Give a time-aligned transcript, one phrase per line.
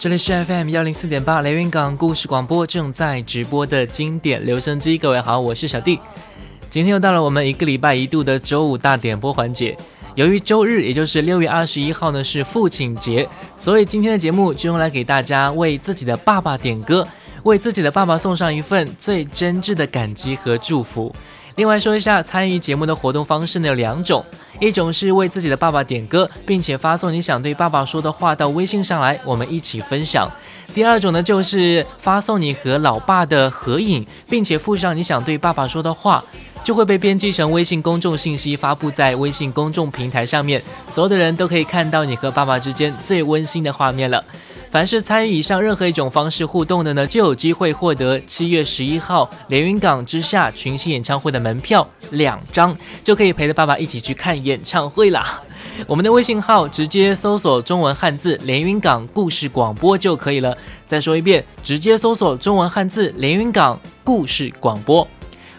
[0.00, 4.96] 这里是 FM 幺零四点八连云港故事广播正在直播的经典留声机。
[4.96, 6.00] 各位好，我是小弟。
[6.70, 9.76] 今天又到了我们一个礼拜一度的周五大点播环节。
[10.14, 13.28] 由于周日，也就是六月二十一号呢是父亲节，
[13.58, 17.06] 所以今天的节目就用来给大家为自己的爸爸点歌，
[17.42, 21.14] 为自己的爸爸送上一份最真挚的感激和祝福。
[21.56, 24.24] 另外说一下参与节目的活动方式呢有两种，
[24.60, 30.28] 一种是为自己的爸爸点歌，并且发送你想对爸爸说的话到微信上来，我们一起分享；
[30.74, 36.24] 第二种呢就是发送你和老爸的合影，并且附上你想对爸爸说的话，
[36.62, 44.22] 就会被编辑成微信公众信息发布在微信公众平台上面，所有的人都可以看到你和爸爸之间最温馨的画面了。
[44.70, 55.42] 凡是参与以上任何一种方式互动的呢，就有机会获得七月十一号连云港之下群星演唱会的门票两张，就可以陪着爸爸一起去看演唱会啦。
[55.88, 60.56] 我们的微信号直接搜索中文汉字连云港故事广播就可以了。
[60.86, 65.06] 再说一遍，直接搜索中文汉字连云港故事广播。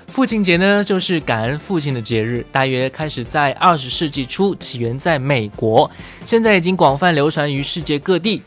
[0.07, 5.89] 父亲节呢，就是感恩父亲的节日，大约开始在二十世纪初，起源在美国，
[6.23, 8.41] 现在已经广泛流传于世界各地。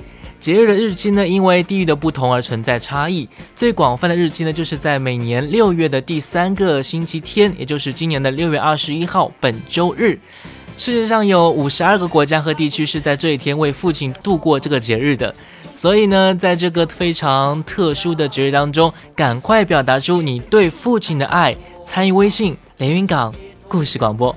[0.44, 3.26] 节日的日期呢，因为地域的不同而存在差异。
[3.56, 10.18] 最广泛的日期呢，就是在每年六月的第三个星期天，也就是今年的六月二十一号，本周日。
[10.76, 15.34] 世界上有五十二个国家和地区是在这一天为父亲度过这个节日的。
[15.74, 21.56] 所以呢，在这个非常特殊的节日当中，赶快表达出你对父亲的爱。
[21.86, 23.34] 参与微信连云港
[23.66, 24.36] 故事广播。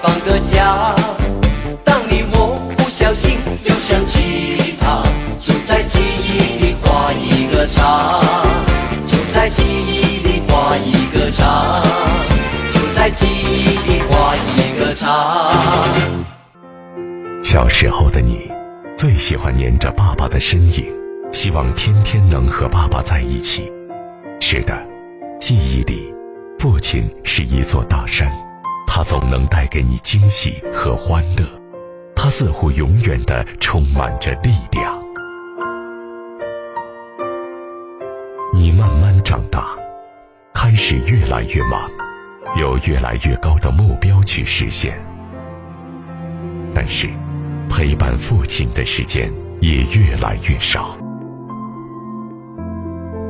[0.00, 0.94] 放个假，
[1.84, 5.02] 当你我不小心又想起他，
[5.40, 8.20] 就在记忆里画一个叉，
[9.04, 11.82] 就在记忆里画一个叉。
[12.70, 15.50] 就在记忆里画一个叉。
[17.42, 18.48] 小时候的你
[18.96, 20.84] 最喜欢黏着爸爸的身影，
[21.32, 23.68] 希望天天能和爸爸在一起。
[24.38, 24.74] 是的，
[25.40, 26.12] 记忆里，
[26.60, 28.30] 父亲是一座大山。
[28.88, 31.44] 他总能带给你惊喜和欢乐，
[32.16, 34.98] 他似乎永远的充满着力量。
[38.52, 39.68] 你慢慢长大，
[40.54, 41.88] 开始越来越忙，
[42.58, 44.98] 有越来越高的目标去实现，
[46.74, 47.08] 但是
[47.68, 50.96] 陪伴父亲的时间也越来越少。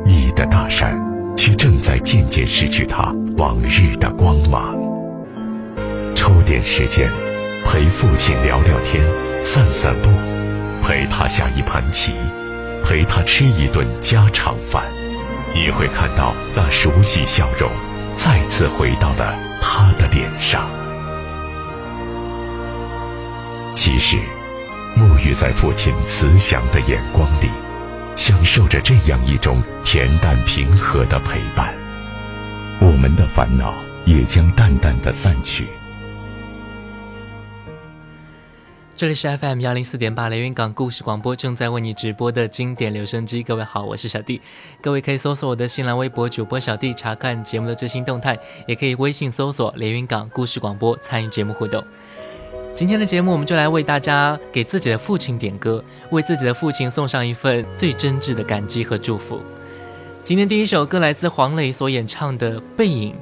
[0.07, 0.97] 你的大山，
[1.37, 4.88] 却正在渐渐失去它往日的光芒。
[6.29, 7.11] 抽点时间
[7.65, 9.03] 陪父亲聊聊天、
[9.43, 10.11] 散散步，
[10.87, 12.13] 陪他下一盘棋，
[12.85, 14.83] 陪他吃一顿家常饭，
[15.55, 17.71] 你会看到那熟悉笑容
[18.15, 20.69] 再次回到了他的脸上。
[23.75, 24.19] 其实，
[24.99, 27.49] 沐浴在父亲慈祥的眼光里，
[28.17, 31.75] 享受着这样一种恬淡平和的陪伴，
[32.81, 33.73] 我们的烦恼
[34.05, 35.67] 也将淡淡的散去。
[38.99, 43.45] 这里是 FM 幺零四点八连云港故事广播，正在为你直播的经典留声机。
[43.45, 44.41] 各位好，我是小弟。
[44.83, 48.37] 各位可以搜索我的新浪微博主播小弟，查看节目的最新动态，
[48.67, 51.81] 也可以微信搜索连云港故事广播参与节目互动。
[52.75, 59.41] 今天的节目，我们就来为大家给自己的父亲点歌，为自己的父亲送上一份最真挚的感激和祝福。
[60.25, 63.13] 今天第一首歌来自黄磊所演唱的《背影》。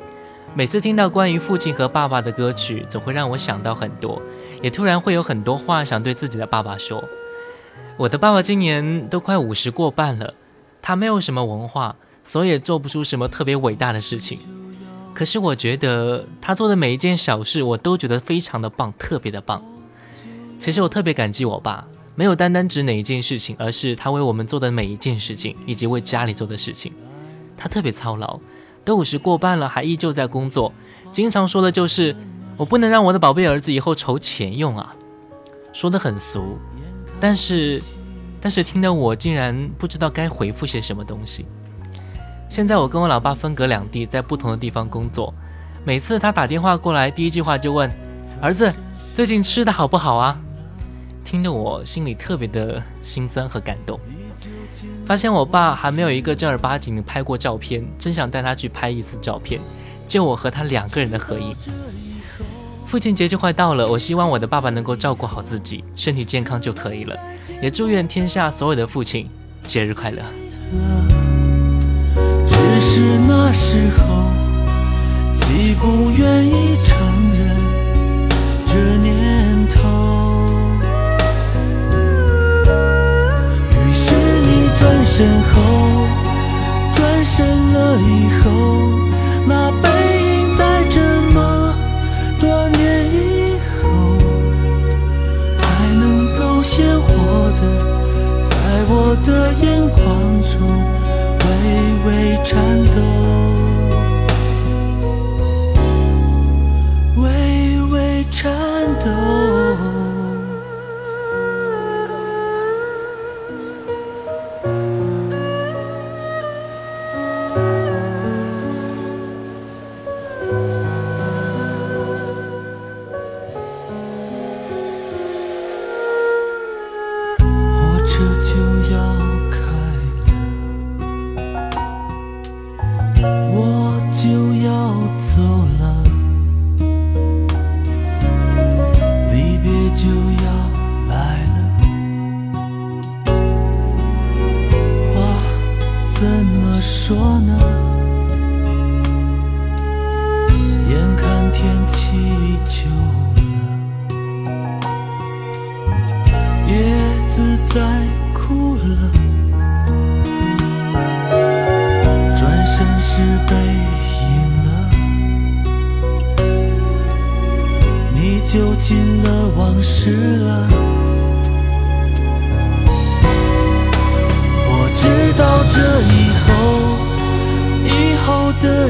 [0.55, 4.23] 每次听到关于父亲和爸爸的歌曲，总会让我想到很多。
[4.63, 7.03] 也突然会有很多话想对自己的爸爸说。
[7.97, 10.35] 我的爸爸今年都快五十过半了，
[10.83, 14.39] 他没有什么文化，所以做不出什么特别伟大的事情。
[15.15, 19.65] 可是我觉得他做的每一件小事，我都觉得非常的棒，特别的棒。
[20.59, 26.93] 其实我特别感激我爸，没有单单指哪一件事情，而是他为我们做的每一件事情，以及为家里做的事情。
[27.57, 28.39] 他特别操劳，
[28.85, 30.71] 都五十过半了，还依旧在工作，
[31.13, 32.15] 经常说的就是。
[32.57, 34.95] 我不能让我的宝贝儿子以后筹钱用啊！
[35.75, 36.59] 说的很俗，
[37.21, 37.83] 但是，
[38.41, 41.45] 但是听得我竟然不知道该回复些什么东西。
[42.49, 45.35] 现在我跟我老爸分隔两地，在不同的地方工作，
[45.85, 47.91] 每次他打电话过来，第一句话就问
[48.41, 48.73] ：“儿子，
[49.13, 50.41] 最近吃的好不好啊？”
[51.27, 54.01] 听得我心里特别的心酸和感动。
[55.05, 59.61] 发现我爸还没有一个正儿八经的拍过照片，真想带他去拍一次照片，
[60.09, 61.55] 就我和他两个人的合影。
[62.87, 67.17] 父亲节就快到了，我希望我的爸爸能够照顾好自己，身体健康就可以了。
[67.61, 69.29] 也祝愿天下所有的父亲
[69.67, 70.19] 节日快乐。
[72.47, 74.31] 只是是那时候，
[76.17, 76.97] 愿意承
[77.33, 78.29] 认
[78.67, 80.47] 这头，
[83.69, 85.66] 于你转身后。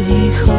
[0.08, 0.55] 以后。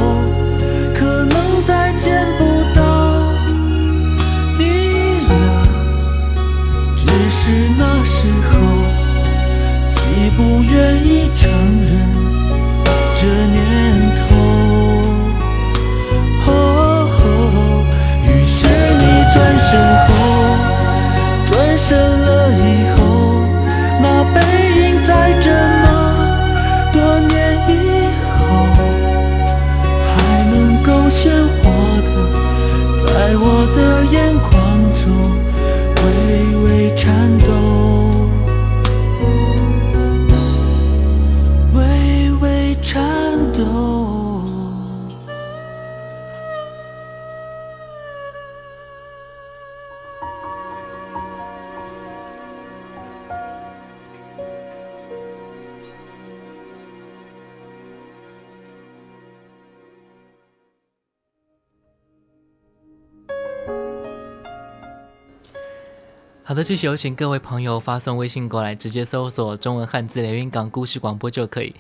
[66.57, 71.71] 好的，继续有请各位朋友发送微信过来，直接搜索“中文汉字连云港故事广播”就可以。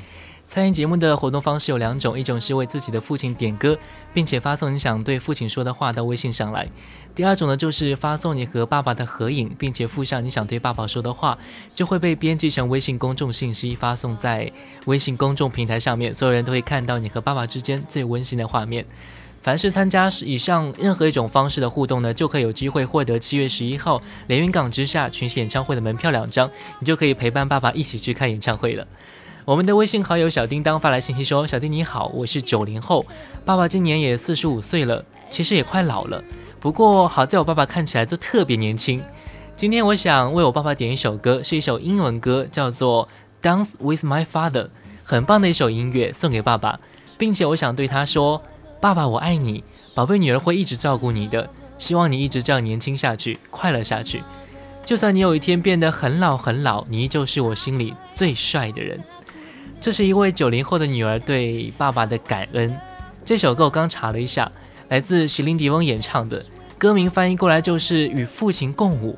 [0.45, 3.75] 参与节目的活动方式有两种，一种是为自己的父亲点歌，
[4.13, 6.63] 并且发送你想对父亲说的话到微信上来；
[7.15, 11.35] 第二种呢，就是发送你和爸爸的合影，并且附上你想对爸爸说的话，
[11.73, 14.51] 就会被编辑成微信公众信息发送在
[14.85, 18.85] 微信公众平台上面，所有人都会看到你和爸爸之间最温馨的画面。
[19.41, 28.85] 凡是参加以上任何一种方式的互动呢，就可以有机会获得七月十一号连云港之下群星演唱会的门票两张，你就可以陪伴爸爸一起去看演唱会了。
[29.45, 33.05] 我们的微信好友小叮当发来信息说：“小丁你好，我是九零后，
[33.45, 36.21] 爸爸今年也四十五岁了，其实也快老了。
[36.59, 39.01] 不过好在我爸爸看起来都特别年轻。
[39.55, 43.07] 今天我想为我爸爸点一首歌，是一首英文歌，叫做
[43.47, 44.51] 《Dance with My Father》，
[45.03, 46.77] 很棒的一首音乐，送给爸爸，
[47.17, 48.41] 并且我想对他说。”
[48.79, 49.63] 爸爸，我爱你，
[49.95, 51.49] 宝贝女儿会一直照顾你的。
[51.79, 54.23] 希望你一直这样年轻下去，快乐下去。
[54.85, 58.99] 就算你有一天变得很老很老，你依旧是我心里最帅的人。
[59.81, 62.75] 这是一位九零后的女儿对爸爸的感恩。
[63.25, 64.51] 这首歌我刚查了一下，
[64.89, 66.43] 来自席琳迪翁演唱的，
[66.77, 69.17] 歌名翻译过来就是《与父亲共舞》。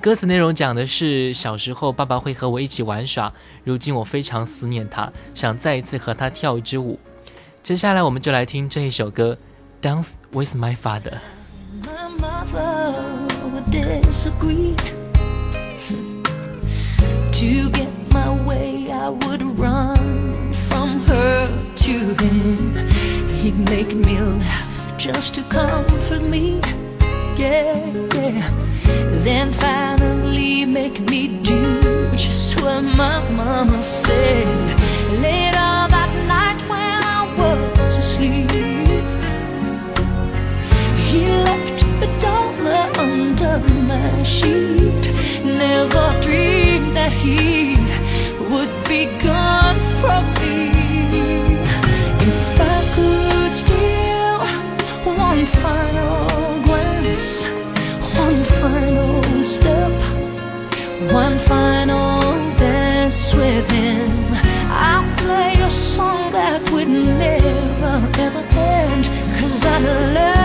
[0.00, 3.32] 歌词内容讲的是小时候爸爸会和我一起玩耍，
[3.64, 6.98] 如今我非常思念他，想再一次和他跳一支舞。
[7.65, 9.37] 接下来我们就来听这一首歌《
[9.85, 11.19] Dance with My Father》。
[11.85, 12.93] My mother
[13.53, 14.75] would disagree.
[17.31, 22.75] To get my way, I would run from her to him.
[23.41, 26.61] He'd make me laugh just to comfort me.
[27.41, 27.73] yeah,
[28.13, 28.49] yeah.
[29.25, 34.44] Then finally make me do just what my mama said.
[44.24, 45.02] sheet.
[45.44, 47.76] Never dreamed that he
[48.52, 50.68] would be gone from me.
[52.28, 54.38] If I could steal
[55.28, 57.44] one final glance,
[58.24, 59.92] one final step,
[61.12, 62.20] one final
[62.58, 64.10] dance with him,
[64.88, 69.04] I'll play a song that would never ever end.
[69.38, 70.35] Cause I love.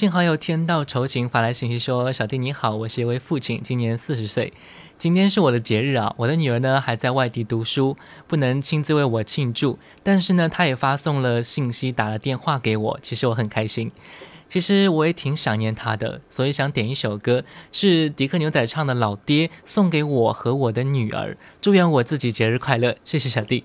[0.00, 4.50] 幸好有天道酬勤发来信息说：“小弟你好，我是一位父亲，今年四十岁，
[4.96, 6.14] 今天是我的节日啊！
[6.16, 12.98] 我的女儿呢还在外地读书，不能亲自为我庆祝，但是呢，他也发送了信息，打了电话给我。
[13.02, 13.92] 其实我很开心，
[14.48, 22.96] 其实我也挺想念他的，所以想点一首歌，是迪克牛仔唱的《老爹》，送给我和我的女儿，祝愿我自己节日快乐。
[23.04, 23.64] 谢谢小弟。”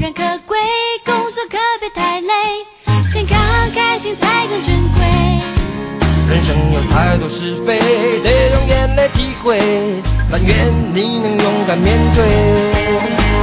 [0.00, 0.56] 然可贵，
[1.04, 2.64] 工作可别太累，
[3.12, 3.38] 健康
[3.74, 5.02] 开心才更珍贵。
[6.34, 7.78] 人生有太多是非，
[8.24, 9.58] 得用眼泪体会，
[10.32, 12.24] 但愿你能勇敢面对。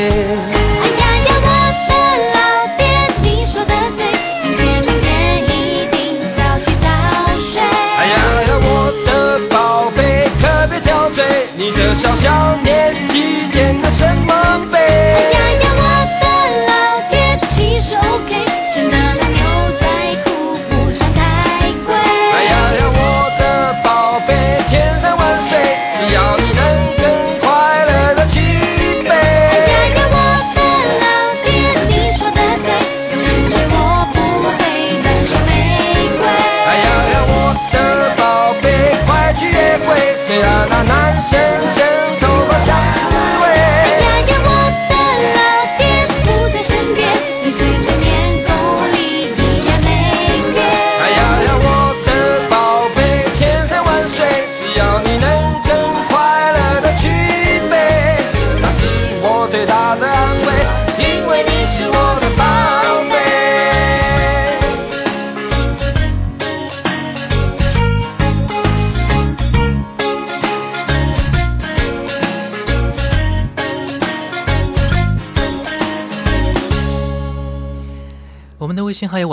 [40.48, 41.07] Paraná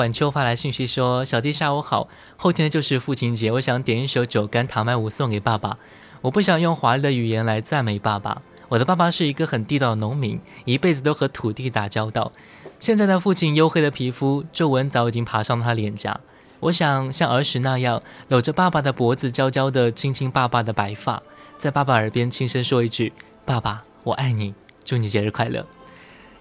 [0.05, 2.07] 晚秋发来信息说：“小弟下午好，
[2.37, 5.79] 后天就是父亲节，我想点一首《酒干倘卖无》送给爸爸。
[6.21, 12.31] 我不想用华丽的语言来赞美爸爸，我的爸爸是一个很地道的农民，一辈子都和土地打交道。
[12.79, 16.21] 现在的父亲黝黑的皮肤，皱纹早已经爬上了他脸颊。
[16.61, 21.23] 我想像儿时那样，搂着爸爸的脖子，娇娇的亲亲爸爸的白发，
[21.57, 23.11] 在爸爸耳边轻声说一句
[23.47, 24.53] ：‘爸爸，我爱你。’
[24.85, 25.65] 祝你节日快乐。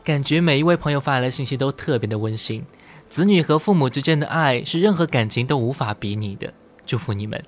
[0.04, 2.62] 感觉每一位朋友发来的信息都特别的温馨。”
[3.13, 6.52] 子女和父母之间的爱是任何感情都无法比拟的，
[6.84, 7.39] 祝福你们。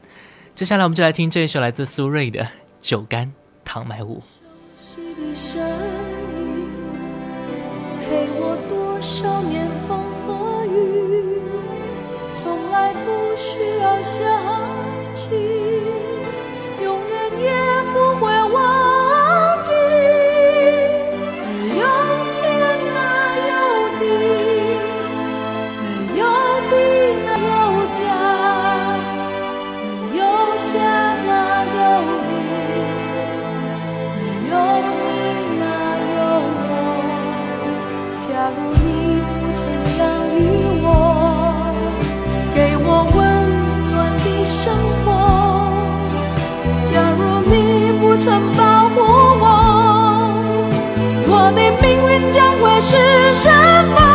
[0.53, 2.41] 接下来我们就来听这一首来自苏芮的
[2.79, 4.19] 《酒干倘卖无》。
[7.99, 11.41] 陪我多少年风和雨，
[12.31, 15.54] 从来不需要想起。
[52.87, 53.49] 是什
[53.95, 54.14] 么？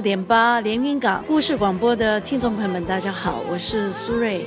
[0.00, 4.46] 点八，连云港故事广播的听众朋友们，大家好，我是苏芮。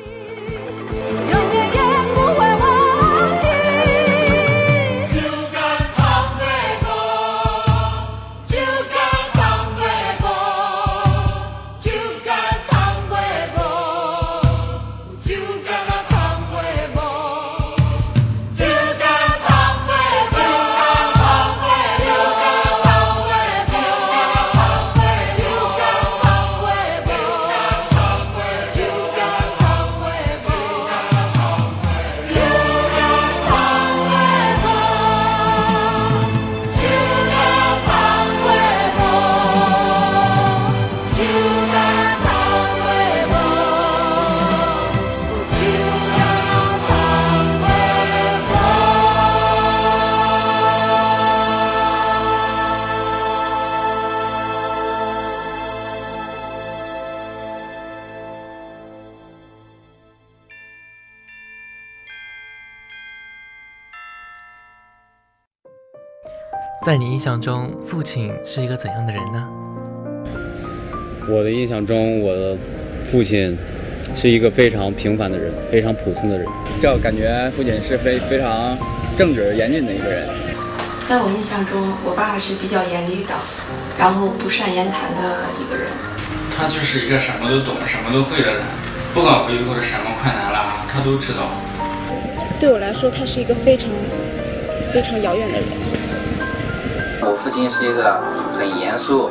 [67.24, 69.48] 印象中，父亲是一个怎样的人呢？
[71.30, 72.58] 我的印象中，我的
[73.10, 73.58] 父亲
[74.14, 76.46] 是一个非常平凡的人，非常普通的人。
[76.82, 78.78] 这感觉，父亲是非非常
[79.18, 80.28] 正直、严谨的一个人。
[81.06, 83.34] 在我印象中，我爸是比较严厉的，
[83.98, 85.88] 然后不善言谈的一个人。
[86.54, 88.62] 他就是一个什么都懂、什么都会的人，
[89.14, 91.48] 不管以后的什么困难了，他都知道。
[92.60, 93.90] 对我来说，他是一个非常
[94.92, 96.03] 非常遥远的人。
[97.26, 98.20] 我父亲是一个
[98.58, 99.30] 很严肃，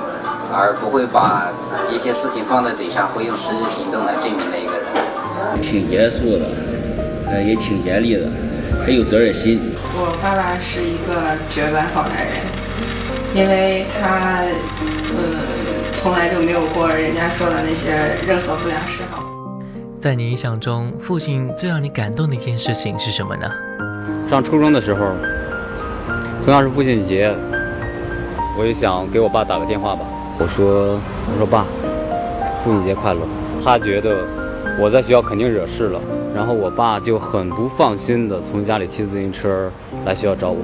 [0.51, 1.49] 而不会把
[1.93, 4.87] 一些事情放在嘴上，会用实际行动来证明的一个人。
[5.61, 6.47] 挺严肃的，
[7.29, 8.27] 呃，也挺严厉的，
[8.87, 9.61] 很有责任心。
[9.95, 12.41] 我爸爸是一个绝版好男人，
[13.35, 17.93] 因为他，呃，从来就没有过人家说的那些
[18.27, 19.23] 任何不良嗜好。
[20.01, 23.51] 在你印象中，父亲最让你感动的一件事情是什么呢？
[24.31, 25.13] 上初中的时候，
[26.45, 27.33] 同样是父亲节。
[28.57, 30.05] 我就想给我爸打个电话吧，
[30.39, 31.65] 我说，我说爸，
[32.63, 33.21] 父亲节快乐。
[33.65, 34.27] 他觉得
[34.79, 35.99] 我在学校肯定惹事了，
[36.37, 39.73] 然后我爸就很不放心的从家里骑自行车
[40.05, 40.59] 来学校找我。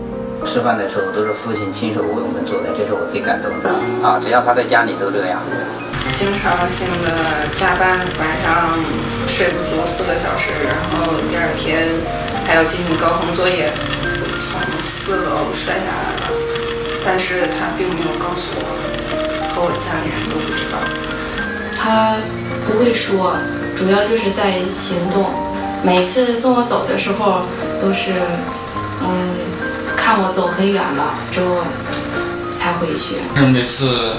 [0.45, 3.73] 吃饭的时候都是父亲亲手为我们做的，这是我最感动的。
[4.07, 5.41] 啊，只要他在家里都这样。
[6.13, 7.13] 经常性的
[7.55, 8.79] 加班，晚上
[9.27, 11.89] 睡不着四个小时，然后第二天
[12.47, 13.73] 还要进行高空作业，
[14.39, 16.18] 从四楼摔下来。
[17.11, 18.63] 但是他并没有告诉我，
[19.49, 20.77] 和我家里人都不知道。
[21.75, 22.19] 他
[22.67, 23.35] 不会说，
[23.75, 25.25] 主要就是在行动。
[25.83, 27.41] 每次送我走的时候，
[27.81, 28.13] 都是
[29.01, 29.09] 嗯，
[29.97, 31.65] 看我走很远了之后
[32.55, 33.17] 才回去。
[33.35, 34.17] 是每次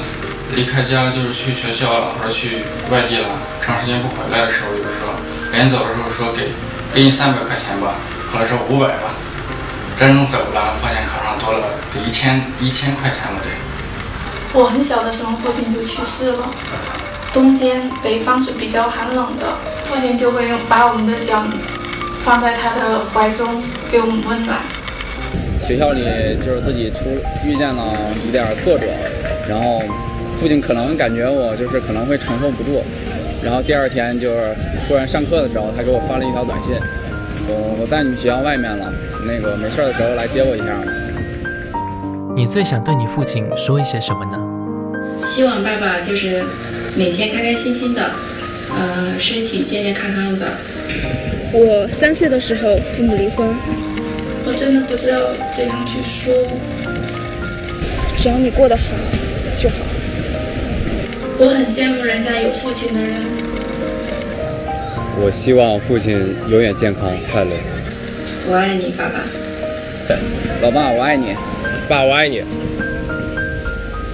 [0.55, 3.29] 离开家，就是去学校了，或者去外地了，
[3.61, 5.13] 长时间不回来的时候，就是说，
[5.53, 6.53] 临走的时候说给
[6.91, 7.93] 给你三百块钱吧，
[8.33, 9.13] 可能是五百吧。
[9.99, 13.35] 真正走了，发现考上多了，得一千一千块钱吧？
[13.43, 14.57] 得。
[14.57, 16.49] 我很小的时候，父亲就去世了。
[17.33, 19.45] 冬天北方是比较寒冷的，
[19.83, 21.43] 父亲就会用把我们的脚
[22.21, 24.57] 放在他的怀中，给我们温暖。
[25.67, 26.01] 学校里
[26.45, 26.99] 就是自己出
[27.45, 27.83] 遇见了
[28.25, 28.85] 一点挫折，
[29.49, 29.81] 然后
[30.39, 32.81] 父亲可能感觉我就是可能会承受不住，
[33.43, 34.55] 然后第二天就是
[34.87, 36.79] 突然上课的时候，他给我发了一条短信。
[37.81, 38.93] 我带你去学校外面了，
[39.25, 40.65] 那个没事的时候来接我一下。
[42.35, 45.25] 你最想对你父亲说一些什么呢？
[45.25, 46.43] 希望爸爸就是
[46.95, 48.01] 每天开开心心的，
[48.71, 50.45] 呃，身体健健康康的。
[51.51, 53.47] 我三岁的时候父母离婚，
[54.45, 55.17] 我真的不知道
[55.51, 56.33] 怎样去说。
[58.17, 58.83] 只要你过得好
[59.57, 59.75] 就好。
[61.41, 63.38] 我很羡慕人家有父亲的人。
[65.21, 67.51] 我希望父亲永远健康快乐。
[68.47, 69.21] 我爱你，爸爸。
[70.61, 71.35] 老爸，我爱你。
[71.89, 72.41] 爸，我爱你。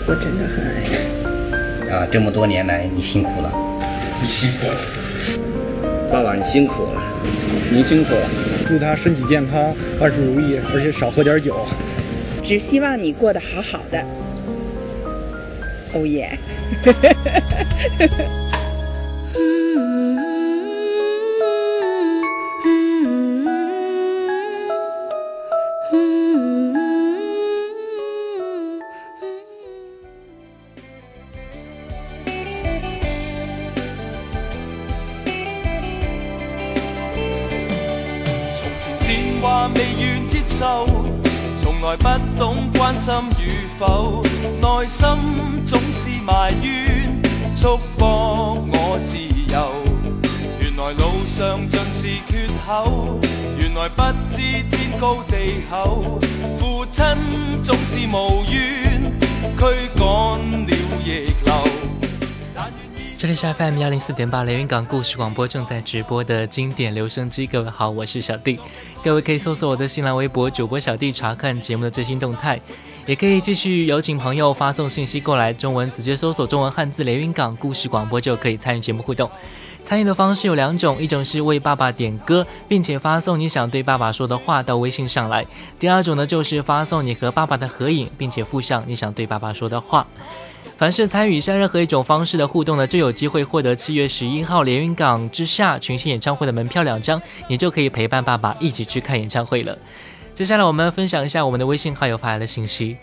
[0.08, 0.84] 我真的很爱
[1.86, 1.90] 你。
[1.92, 3.52] 啊，这么多年来你辛苦了。
[4.20, 6.10] 你辛苦了。
[6.12, 7.02] 爸爸，你辛苦了。
[7.72, 8.28] 您辛苦了。
[8.66, 11.56] 祝他身体健康，万事如意，而且少喝点酒。
[12.44, 14.04] 只希望你过得好好的。
[15.94, 16.36] Oh yeah。
[40.50, 44.22] 从来不懂关心与否，
[44.62, 45.08] 内心
[45.66, 47.20] 总是埋怨，
[47.56, 48.06] 束缚
[48.74, 49.18] 我自
[49.52, 49.72] 由。
[50.60, 53.20] 原来路上尽是缺口，
[53.60, 56.20] 原来不知天高地厚。
[56.60, 57.04] 父亲
[57.62, 59.14] 总是无怨，
[59.58, 60.72] 驱赶了
[61.04, 61.95] 逆流。
[63.26, 67.48] 这里是 FM 幺零四点八连云港故事广播正在直播的经典留声机。
[67.48, 68.60] 各位好，我是小弟。
[69.04, 72.62] 各位可以搜索我的新浪微博“主播小弟”，查看节目的最新动态。
[73.08, 79.28] 也可以继续有请朋友发送信息过来，中文直接搜索中文汉字“连云港故事广播”就可以参与节目互动。
[79.84, 85.42] 参与的方式有两种，一种是为爸爸点歌，并且发送你想对爸爸说的话到微信上来；
[85.80, 90.06] 第二种呢，就是发送你和爸爸的合影，并且附上你想对爸爸说的话。
[90.78, 99.78] 凡是参与上任何一种方式的互动呢，就有机会获得七月十一号连云港之下群星演唱会的门票两张，你就可以陪伴爸爸一起去看演唱会了。
[100.34, 102.98] 接下来我们分享一下我们的微信好友发来的信息。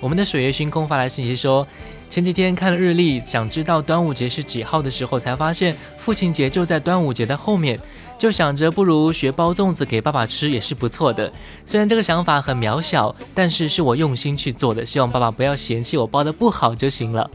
[0.00, 1.64] 我们的水月星空发来信息说，
[2.10, 7.78] 前几天看了日历，想知道端午节是几号的时候，才发现父亲节就在端午节的后面。
[8.16, 11.30] 就想着不如学包粽子给爸爸吃也是不错的，
[11.66, 17.28] 虽然这个想法很渺小，但是是我用心去做的，希望爸爸不要嫌弃我包的不好就行了。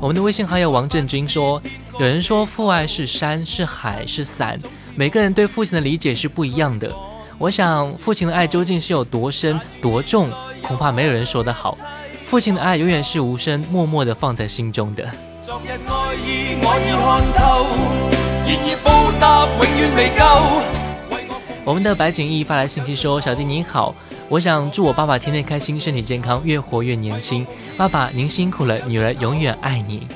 [0.00, 1.62] 我们的微信好友王振军说，
[1.98, 4.58] 有人说父爱是山，是海，是伞，
[4.96, 6.90] 每个人对父亲的理解是不一样的。
[7.38, 10.30] 我想父亲的爱究竟是有多深、多重，
[10.62, 11.76] 恐怕没有人说得好。
[12.24, 15.08] 父亲的爱永远是无声、默默的放在心中的。
[21.64, 23.94] 我们的白景逸发来信息说：“小弟你好，
[24.28, 27.46] 我想祝我爸爸天天开心，身体健康，越活越年轻。
[27.78, 30.06] 爸爸您辛苦了，女儿永远爱你。”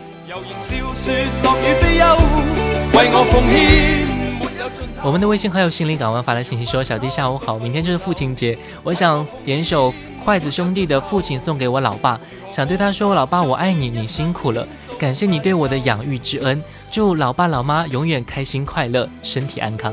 [5.03, 9.91] 我们的微信好友心灵港湾发来信息说：“小弟下午好，明天就是父亲节，我想点首
[10.23, 12.21] 筷子兄弟的父亲送给我老爸。”
[12.55, 14.65] 想对他说：“老爸，我爱你，你辛苦了，
[14.97, 19.93] 感谢你对我的养育之恩，祝老爸老妈永远开心快乐，身体安康。”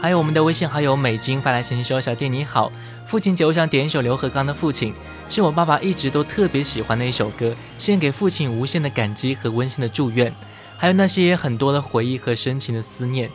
[0.00, 2.70] 还有我们的微信好友美金发来信息说：“小弟你好，
[3.06, 4.92] 父亲节，我想点一首刘和刚的《父亲》，
[5.34, 10.30] 是我爸爸一直都特别喜欢的一首歌，献给父亲无限的感激和温馨的祝愿，
[10.76, 13.30] 还有那些很多的回忆和深情的思念。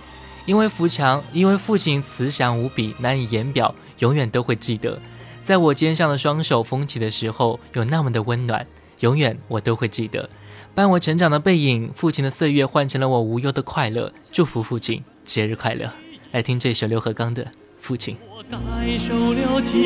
[0.45, 4.99] 因为扶墙，因为父亲慈祥无比，难以言表，永远都会记得。”
[5.43, 8.65] 在我肩上的双手风起的时候，有那么的温暖，
[8.99, 10.29] 永远我都会记得。
[10.75, 14.11] 伴我成长的背影，父亲的岁月换成了我无忧的快乐。
[14.31, 15.89] 祝福父亲节日快乐。
[16.31, 17.43] 来听这首刘和刚的
[17.79, 18.15] 《父亲》。
[18.29, 19.81] 我我感受了了坚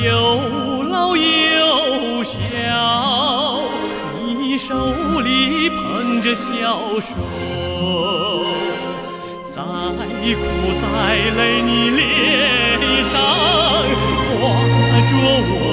[0.00, 2.38] 有老有小，
[4.24, 4.74] 你手
[5.22, 7.57] 里捧着孝顺。
[10.30, 10.40] 你苦
[10.78, 13.18] 再累，你脸上
[14.38, 14.50] 挂
[15.06, 15.67] 着我。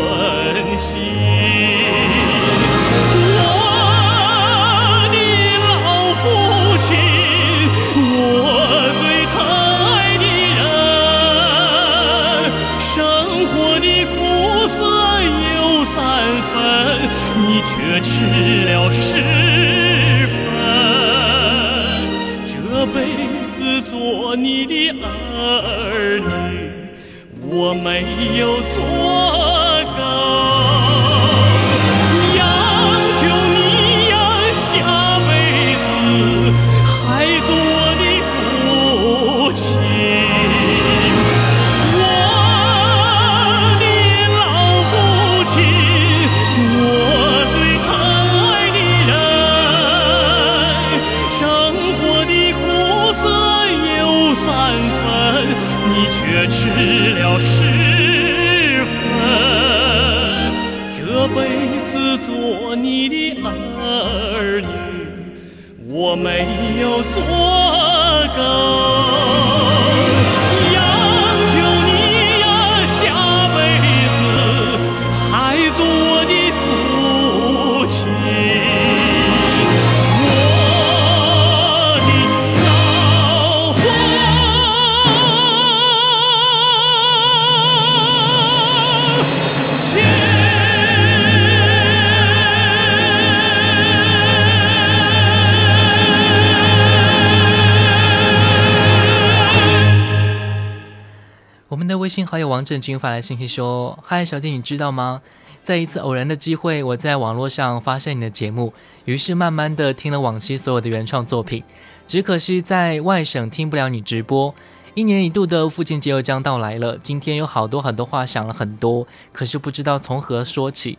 [102.56, 105.22] 王振军发来信息说：“嗨，小弟，你知道吗？
[105.62, 111.62] 在一次偶然的机会，我在网络上发现你的节目，于是慢慢的听了往期所有的原创作品。
[112.08, 114.56] 只可惜在外省听不了你直播。
[114.94, 120.98] 一年一度的父亲节又将到来了，今天有好多很多话想了很多，可是不知道从何说起，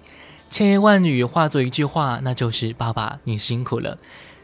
[0.51, 3.97] 千言万语化作一句话，那就是爸爸，你辛苦了，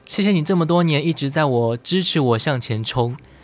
[0.07, 3.15] 谢谢你这么多年一直在我支持我向前冲。”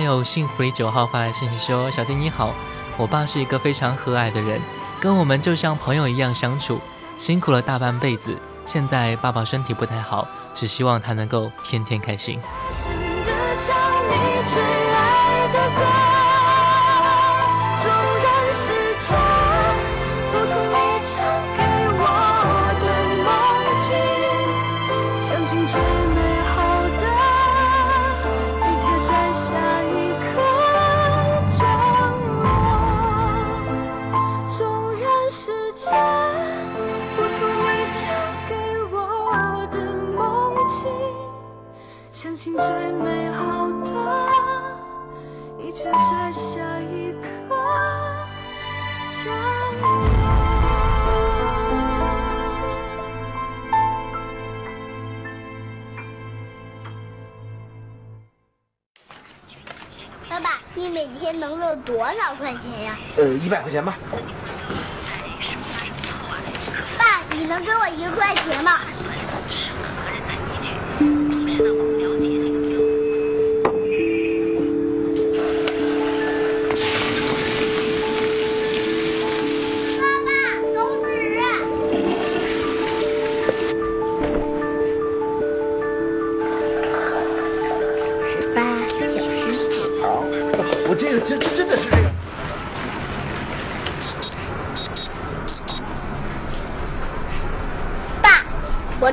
[0.08, 2.54] 有幸福里九号发来信息说：“小丁你好，
[2.96, 4.58] 我爸是一个非常和蔼的人，
[4.98, 6.80] 跟我们就像朋友一样相处，
[7.18, 8.34] 辛苦了大半辈子，
[8.64, 12.40] 现在爸爸身体不太好，只希望他能够天天开心。”
[61.48, 62.94] 赢了多少块钱呀？
[63.16, 63.96] 呃，一百块钱吧。
[66.98, 68.80] 爸，你能给我一块钱吗？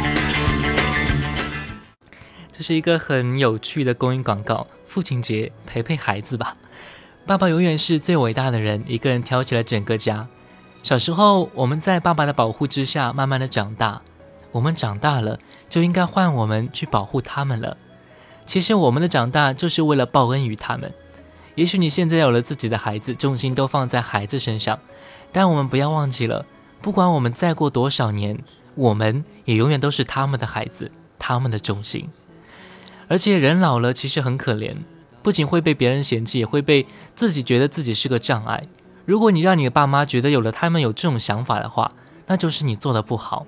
[2.52, 4.68] 这是一个很有趣的公益广告。
[4.86, 6.58] 父亲节陪陪孩子吧，
[7.26, 10.28] 爸爸永远是最伟大的人，一个人挑起了整个家。
[10.84, 14.02] 小时候，我们在爸爸的保护之下慢慢的长大。
[14.52, 15.38] 我们长大了，
[15.70, 17.78] 就应该换我们去保护他们了。
[18.48, 20.92] 其实我们的长大就是为了报恩于他们。
[21.54, 24.80] 也许你现在有了自己的孩子，重心都放在孩子身上，
[25.32, 26.46] 但我们不要忘记了，
[26.82, 28.38] 不管我们再过多少年，
[28.76, 32.10] 我们也永远都是他们的孩子，他们的重心。
[33.08, 34.74] 而且人老了，其实很可怜，
[35.22, 38.64] 不仅会被别人嫌弃，也会被自己觉得自己是个障碍。
[39.12, 41.92] 如果你让你的爸妈觉得有了他们有这种想法的话，
[42.28, 43.46] 那就是你做的不好。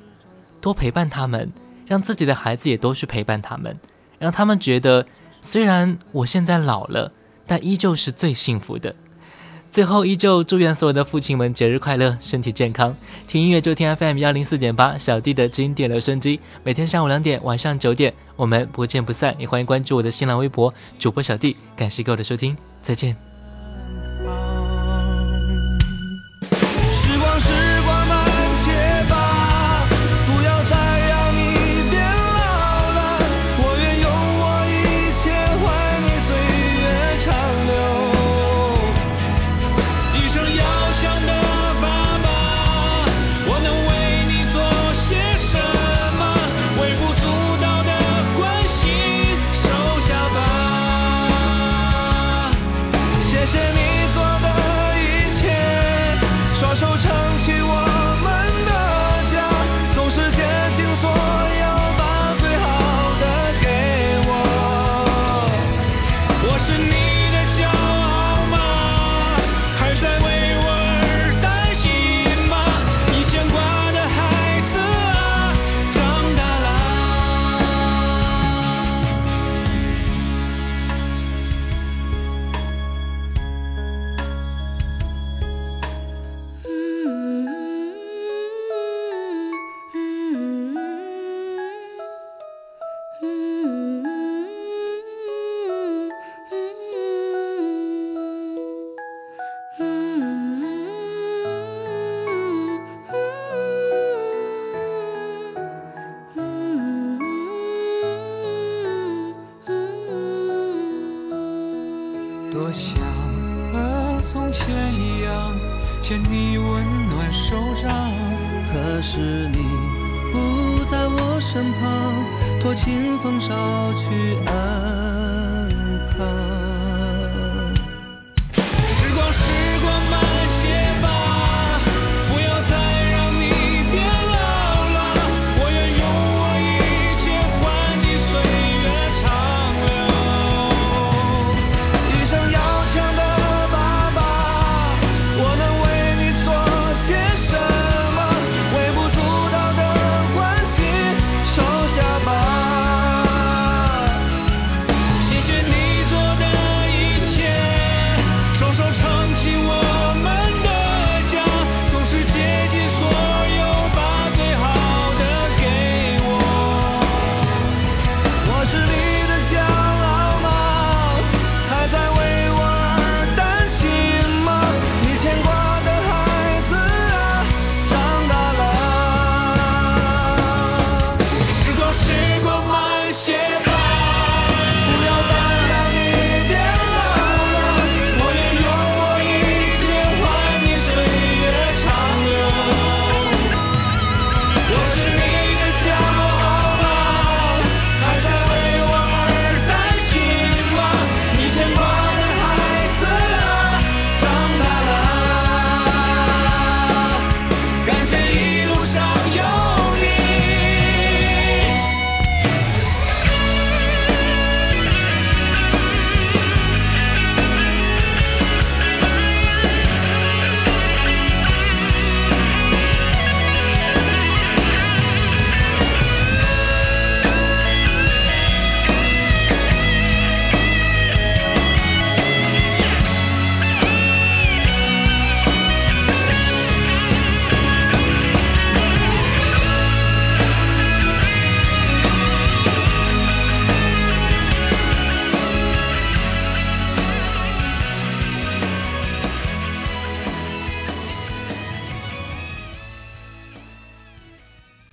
[0.60, 1.54] 多陪伴他们，
[1.86, 3.80] 让自己的孩子也多去陪伴他们，
[4.20, 5.06] 让他们觉得
[5.40, 7.14] 虽然我现在老了，
[7.48, 8.94] 但依旧是最幸福的。
[9.72, 12.94] 最后，依旧祝愿所有的父亲们节日快乐，身体健康。
[13.26, 16.42] 听音乐就听 FM 幺零四点八，小弟的经典留声机。
[16.66, 19.34] 每天上午两点，晚上九点，我们不见不散。
[19.40, 21.56] 也欢迎关注我的新浪微博主播小弟。
[21.74, 23.16] 感谢各位的收听，再见。